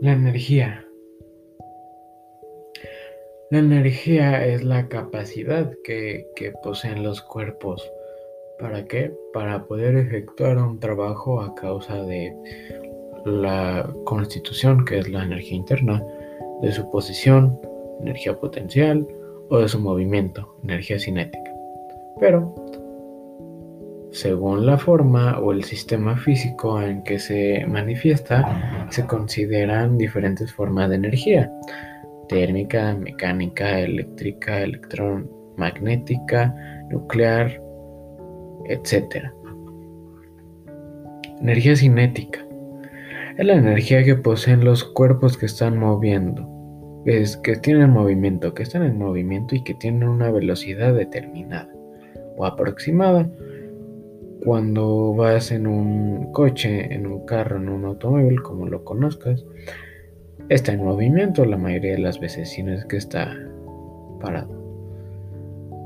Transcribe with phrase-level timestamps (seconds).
[0.00, 0.86] La energía.
[3.50, 6.24] La energía es la capacidad que,
[6.62, 7.90] poseen los cuerpos.
[8.60, 9.12] ¿Para qué?
[9.32, 12.32] Para poder efectuar un trabajo a causa de
[13.24, 16.04] la constitución, que es la energía interna,
[16.62, 17.58] de su posición,
[18.00, 19.04] energía potencial,
[19.48, 21.52] o de su movimiento, energía cinética.
[22.20, 22.54] Pero,
[24.18, 30.88] según la forma o el sistema físico en que se manifiesta, se consideran diferentes formas
[30.88, 31.52] de energía.
[32.28, 36.52] Térmica, mecánica, eléctrica, electromagnética,
[36.90, 37.62] nuclear,
[38.66, 39.30] etc.
[41.40, 42.44] Energía cinética.
[43.36, 46.44] Es la energía que poseen los cuerpos que están moviendo,
[47.06, 51.70] es que tienen movimiento, que están en movimiento y que tienen una velocidad determinada
[52.36, 53.30] o aproximada
[54.44, 59.44] cuando vas en un coche, en un carro, en un automóvil, como lo conozcas,
[60.48, 63.36] está en movimiento la mayoría de las veces, si no es que está
[64.20, 64.58] parado.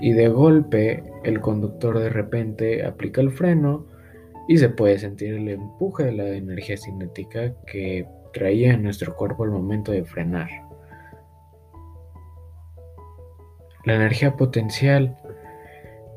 [0.00, 3.86] Y de golpe el conductor de repente aplica el freno
[4.48, 9.44] y se puede sentir el empuje de la energía cinética que traía en nuestro cuerpo
[9.44, 10.48] al momento de frenar.
[13.84, 15.16] La energía potencial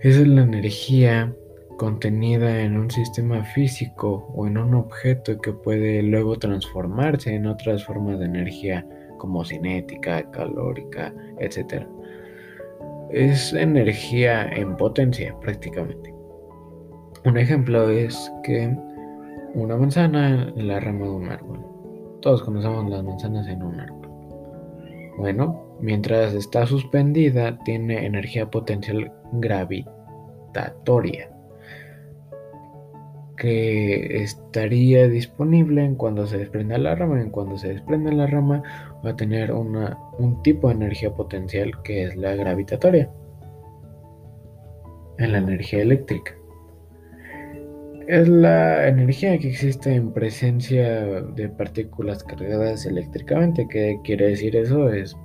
[0.00, 1.34] es la energía
[1.78, 7.82] contenida en un sistema físico o en un objeto que puede luego transformarse en otras
[7.84, 11.86] formas de energía como cinética, calórica, etc.
[13.10, 16.12] Es energía en potencia prácticamente.
[17.24, 18.76] Un ejemplo es que
[19.54, 21.64] una manzana en la rama de un árbol.
[22.20, 24.08] Todos conocemos las manzanas en un árbol.
[25.16, 31.30] Bueno, mientras está suspendida tiene energía potencial gravitatoria
[33.38, 37.20] que estaría disponible en cuando se desprenda la rama.
[37.20, 38.62] En cuando se desprende la rama
[39.04, 43.10] va a tener una, un tipo de energía potencial que es la gravitatoria.
[45.18, 46.34] En la energía eléctrica.
[48.06, 53.66] Es la energía que existe en presencia de partículas cargadas eléctricamente.
[53.68, 54.88] ¿Qué quiere decir eso?
[54.90, 55.16] Es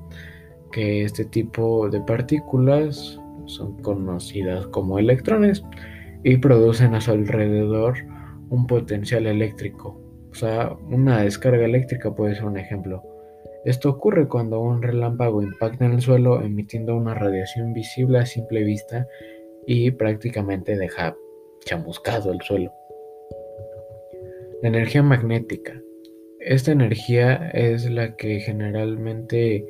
[0.72, 5.64] que este tipo de partículas son conocidas como electrones
[6.24, 7.96] y producen a su alrededor
[8.50, 10.00] un potencial eléctrico.
[10.32, 13.04] O sea, una descarga eléctrica puede ser un ejemplo.
[13.66, 18.64] Esto ocurre cuando un relámpago impacta en el suelo emitiendo una radiación visible a simple
[18.64, 19.08] vista
[19.66, 21.16] y prácticamente deja
[21.66, 22.74] chamuscado el suelo.
[24.62, 25.82] La energía magnética.
[26.40, 29.66] Esta energía es la que generalmente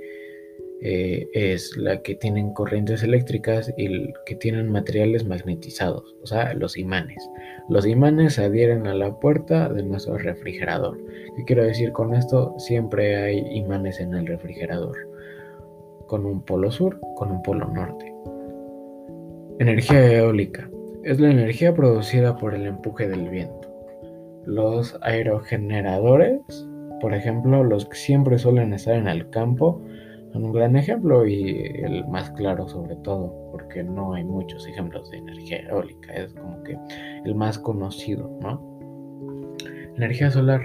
[0.86, 6.78] eh, es la que tienen corrientes eléctricas y que tienen materiales magnetizados, o sea, los
[6.78, 7.30] imanes.
[7.70, 11.00] Los imanes se adhieren a la puerta de nuestro refrigerador.
[11.38, 12.54] ¿Qué quiero decir con esto?
[12.58, 14.98] Siempre hay imanes en el refrigerador,
[16.08, 18.14] con un polo sur, con un polo norte.
[19.60, 20.70] Energía eólica.
[21.04, 23.74] Es la energía producida por el empuje del viento.
[24.46, 26.42] Los aerogeneradores,
[27.00, 29.82] por ejemplo, los que siempre suelen estar en el campo,
[30.42, 35.18] un gran ejemplo y el más claro sobre todo, porque no hay muchos ejemplos de
[35.18, 36.78] energía eólica, es como que
[37.24, 38.62] el más conocido, ¿no?
[39.96, 40.62] Energía solar.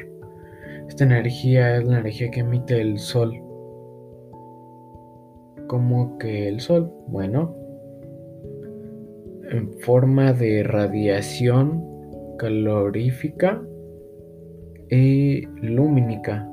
[0.88, 3.34] Esta energía es la energía que emite el sol.
[5.66, 6.90] ¿Cómo que el sol?
[7.08, 7.54] Bueno,
[9.50, 11.84] en forma de radiación
[12.38, 13.62] calorífica
[14.90, 16.48] y lumínica.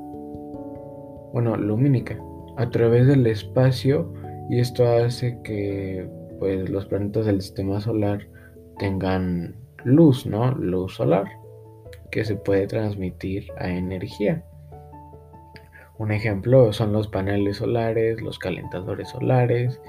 [1.32, 2.18] Bueno, lumínica
[2.56, 4.12] a través del espacio
[4.50, 6.08] y esto hace que
[6.38, 8.26] pues los planetas del sistema solar
[8.78, 10.52] tengan luz, ¿no?
[10.52, 11.26] Luz solar
[12.10, 14.44] que se puede transmitir a energía.
[15.98, 19.80] Un ejemplo son los paneles solares, los calentadores solares,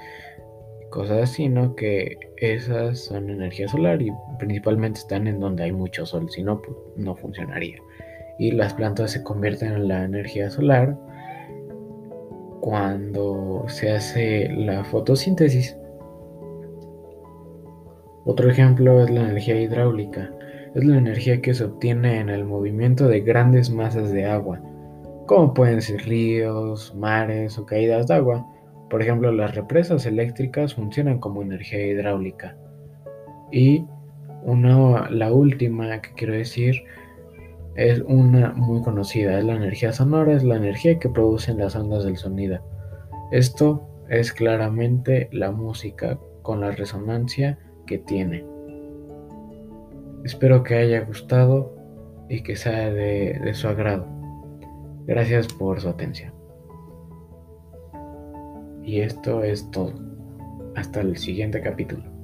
[0.90, 1.76] cosas así, ¿no?
[1.76, 6.62] Que esas son energía solar y principalmente están en donde hay mucho sol, si no,
[6.62, 7.76] pues, no funcionaría.
[8.38, 10.96] Y las plantas se convierten en la energía solar
[12.60, 15.76] cuando se hace la fotosíntesis.
[18.24, 20.30] Otro ejemplo es la energía hidráulica.
[20.74, 24.60] Es la energía que se obtiene en el movimiento de grandes masas de agua,
[25.26, 28.46] como pueden ser ríos, mares o caídas de agua.
[28.90, 32.56] Por ejemplo, las represas eléctricas funcionan como energía hidráulica.
[33.50, 33.86] Y
[34.42, 36.82] una, la última que quiero decir
[37.78, 42.02] es una muy conocida, es la energía sonora, es la energía que producen las ondas
[42.02, 42.58] del sonido.
[43.30, 48.44] Esto es claramente la música con la resonancia que tiene.
[50.24, 51.76] Espero que haya gustado
[52.28, 54.08] y que sea de, su agrado.
[55.06, 56.34] Gracias por su atención.
[58.82, 59.92] Y esto es todo.
[60.74, 62.17] Hasta el siguiente capítulo.